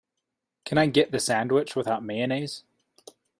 [0.65, 2.63] Can I get the sandwich without mayonnaise?